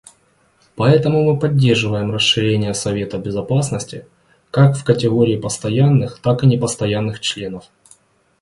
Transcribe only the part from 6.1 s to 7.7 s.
так и непостоянных членов.